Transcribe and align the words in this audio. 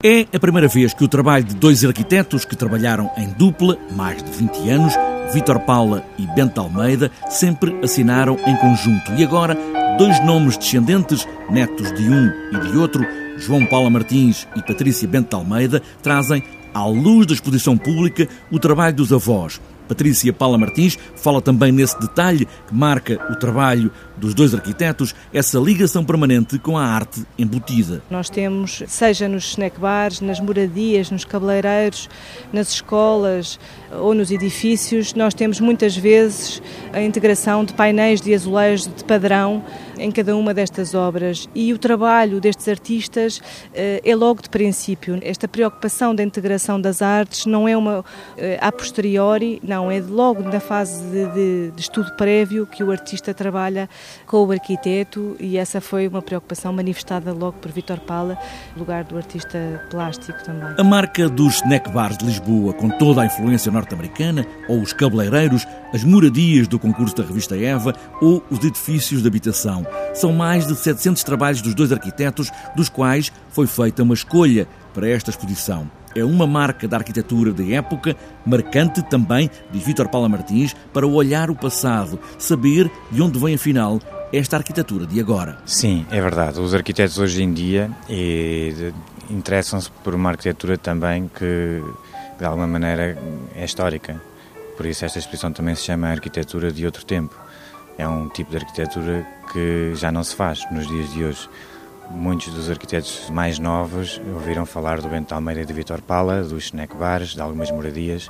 É 0.00 0.28
a 0.32 0.38
primeira 0.38 0.68
vez 0.68 0.94
que 0.94 1.02
o 1.02 1.08
trabalho 1.08 1.42
de 1.42 1.56
dois 1.56 1.84
arquitetos 1.84 2.44
que 2.44 2.54
trabalharam 2.54 3.10
em 3.16 3.30
dupla 3.30 3.76
mais 3.96 4.22
de 4.22 4.30
20 4.30 4.70
anos, 4.70 4.94
Vítor 5.34 5.58
Paula 5.58 6.04
e 6.16 6.24
Bento 6.24 6.60
Almeida, 6.60 7.10
sempre 7.28 7.76
assinaram 7.82 8.38
em 8.46 8.56
conjunto. 8.58 9.12
E 9.18 9.24
agora, 9.24 9.58
dois 9.98 10.24
nomes 10.24 10.56
descendentes, 10.56 11.26
netos 11.50 11.92
de 11.94 12.08
um 12.08 12.30
e 12.52 12.70
de 12.70 12.78
outro, 12.78 13.04
João 13.38 13.66
Paula 13.66 13.90
Martins 13.90 14.46
e 14.54 14.62
Patrícia 14.62 15.08
Bento 15.08 15.34
Almeida, 15.34 15.82
trazem 16.00 16.44
à 16.72 16.86
luz 16.86 17.26
da 17.26 17.34
exposição 17.34 17.76
pública 17.76 18.28
o 18.52 18.60
trabalho 18.60 18.94
dos 18.94 19.12
avós. 19.12 19.60
Patrícia 19.88 20.32
Paula 20.32 20.58
Martins 20.58 20.98
fala 21.16 21.40
também 21.40 21.72
nesse 21.72 21.98
detalhe 21.98 22.46
que 22.66 22.74
marca 22.74 23.18
o 23.30 23.36
trabalho 23.36 23.90
dos 24.18 24.34
dois 24.34 24.54
arquitetos, 24.54 25.14
essa 25.32 25.58
ligação 25.58 26.04
permanente 26.04 26.58
com 26.58 26.76
a 26.76 26.84
arte 26.84 27.24
embutida. 27.38 28.02
Nós 28.10 28.28
temos, 28.28 28.82
seja 28.86 29.28
nos 29.28 29.50
snack 29.50 29.78
bars, 29.78 30.20
nas 30.20 30.40
moradias, 30.40 31.10
nos 31.10 31.24
cabeleireiros, 31.24 32.08
nas 32.52 32.72
escolas 32.72 33.58
ou 33.92 34.14
nos 34.14 34.30
edifícios, 34.30 35.14
nós 35.14 35.34
temos 35.34 35.60
muitas 35.60 35.96
vezes 35.96 36.60
a 36.92 37.00
integração 37.00 37.64
de 37.64 37.72
painéis 37.72 38.20
de 38.20 38.34
azulejos 38.34 38.86
de 38.86 39.04
padrão 39.04 39.64
em 39.98 40.10
cada 40.10 40.36
uma 40.36 40.54
destas 40.54 40.94
obras 40.94 41.48
e 41.54 41.72
o 41.72 41.78
trabalho 41.78 42.40
destes 42.40 42.68
artistas 42.68 43.40
eh, 43.74 44.00
é 44.04 44.14
logo 44.14 44.42
de 44.42 44.48
princípio. 44.48 45.18
Esta 45.22 45.48
preocupação 45.48 46.14
da 46.14 46.22
integração 46.22 46.80
das 46.80 47.02
artes 47.02 47.46
não 47.46 47.66
é 47.66 47.76
uma 47.76 48.04
eh, 48.36 48.58
a 48.60 48.70
posteriori, 48.70 49.60
não, 49.78 49.92
é 49.92 50.00
logo 50.00 50.42
na 50.42 50.58
fase 50.58 51.00
de, 51.04 51.26
de, 51.26 51.70
de 51.70 51.80
estudo 51.80 52.10
prévio 52.14 52.66
que 52.66 52.82
o 52.82 52.90
artista 52.90 53.32
trabalha 53.32 53.88
com 54.26 54.44
o 54.44 54.50
arquiteto 54.50 55.36
e 55.38 55.56
essa 55.56 55.80
foi 55.80 56.08
uma 56.08 56.20
preocupação 56.20 56.72
manifestada 56.72 57.32
logo 57.32 57.58
por 57.58 57.70
Vitor 57.70 58.00
Pala, 58.00 58.36
lugar 58.76 59.04
do 59.04 59.16
artista 59.16 59.86
plástico 59.88 60.42
também. 60.44 60.74
A 60.76 60.82
marca 60.82 61.28
dos 61.28 61.56
snack 61.56 61.90
bars 61.92 62.18
de 62.18 62.26
Lisboa, 62.26 62.72
com 62.72 62.88
toda 62.90 63.22
a 63.22 63.26
influência 63.26 63.70
norte-americana, 63.70 64.44
ou 64.68 64.80
os 64.80 64.92
cabeleireiros, 64.92 65.64
as 65.94 66.02
moradias 66.02 66.66
do 66.66 66.78
concurso 66.78 67.14
da 67.14 67.22
revista 67.22 67.56
Eva 67.56 67.94
ou 68.20 68.42
os 68.50 68.58
edifícios 68.64 69.22
de 69.22 69.28
habitação. 69.28 69.86
São 70.12 70.32
mais 70.32 70.66
de 70.66 70.74
700 70.74 71.22
trabalhos 71.22 71.62
dos 71.62 71.74
dois 71.74 71.92
arquitetos, 71.92 72.50
dos 72.74 72.88
quais 72.88 73.30
foi 73.50 73.68
feita 73.68 74.02
uma 74.02 74.14
escolha 74.14 74.66
para 74.94 75.08
esta 75.08 75.30
exposição. 75.30 75.90
É 76.14 76.24
uma 76.24 76.46
marca 76.46 76.88
da 76.88 76.96
arquitetura 76.96 77.52
da 77.52 77.64
época, 77.64 78.16
marcante 78.44 79.02
também, 79.02 79.50
diz 79.70 79.84
Vítor 79.84 80.08
Paula 80.08 80.28
Martins, 80.28 80.74
para 80.92 81.06
olhar 81.06 81.50
o 81.50 81.54
passado, 81.54 82.18
saber 82.38 82.90
de 83.10 83.22
onde 83.22 83.38
vem 83.38 83.54
afinal 83.54 84.00
esta 84.32 84.56
arquitetura 84.56 85.06
de 85.06 85.20
agora. 85.20 85.58
Sim, 85.64 86.06
é 86.10 86.20
verdade. 86.20 86.60
Os 86.60 86.74
arquitetos 86.74 87.18
hoje 87.18 87.42
em 87.42 87.52
dia 87.52 87.90
interessam-se 89.30 89.90
por 90.02 90.14
uma 90.14 90.30
arquitetura 90.30 90.76
também 90.76 91.28
que, 91.28 91.82
de 92.38 92.44
alguma 92.44 92.66
maneira, 92.66 93.16
é 93.54 93.64
histórica. 93.64 94.20
Por 94.76 94.86
isso, 94.86 95.04
esta 95.04 95.18
exposição 95.18 95.52
também 95.52 95.74
se 95.74 95.82
chama 95.82 96.08
Arquitetura 96.08 96.72
de 96.72 96.84
Outro 96.86 97.04
Tempo. 97.04 97.34
É 97.96 98.08
um 98.08 98.28
tipo 98.28 98.50
de 98.50 98.58
arquitetura 98.58 99.26
que 99.52 99.92
já 99.94 100.12
não 100.12 100.22
se 100.22 100.34
faz 100.36 100.60
nos 100.70 100.86
dias 100.86 101.12
de 101.12 101.24
hoje. 101.24 101.48
Muitos 102.10 102.52
dos 102.54 102.70
arquitetos 102.70 103.28
mais 103.30 103.58
novos 103.58 104.20
ouviram 104.34 104.64
falar 104.64 105.00
do 105.00 105.08
Bento 105.08 105.34
Almeida 105.34 105.60
e 105.60 105.66
de 105.66 105.72
Vitor 105.72 106.00
Pala, 106.00 106.42
dos 106.42 106.64
snack 106.64 106.96
bars, 106.96 107.34
de 107.34 107.40
algumas 107.40 107.70
moradias, 107.70 108.28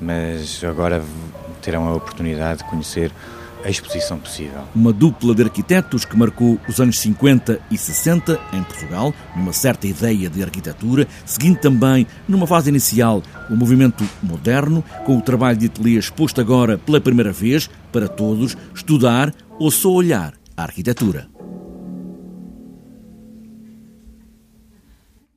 mas 0.00 0.62
agora 0.62 1.02
terão 1.60 1.88
a 1.88 1.94
oportunidade 1.94 2.58
de 2.58 2.70
conhecer 2.70 3.12
a 3.64 3.68
exposição 3.68 4.18
possível. 4.18 4.62
Uma 4.74 4.92
dupla 4.92 5.34
de 5.34 5.42
arquitetos 5.42 6.04
que 6.04 6.16
marcou 6.16 6.60
os 6.68 6.80
anos 6.80 6.98
50 7.00 7.60
e 7.70 7.76
60 7.76 8.38
em 8.52 8.62
Portugal, 8.62 9.12
numa 9.34 9.52
certa 9.52 9.86
ideia 9.86 10.30
de 10.30 10.42
arquitetura, 10.42 11.06
seguindo 11.26 11.58
também, 11.58 12.06
numa 12.28 12.46
fase 12.46 12.70
inicial, 12.70 13.22
o 13.50 13.56
movimento 13.56 14.04
moderno, 14.22 14.82
com 15.04 15.18
o 15.18 15.22
trabalho 15.22 15.58
de 15.58 15.66
ateliê 15.66 15.98
exposto 15.98 16.40
agora 16.40 16.78
pela 16.78 17.00
primeira 17.00 17.32
vez 17.32 17.68
para 17.90 18.08
todos 18.08 18.56
estudar 18.72 19.34
ou 19.58 19.70
só 19.70 19.90
olhar 19.90 20.34
a 20.56 20.62
arquitetura. 20.62 21.37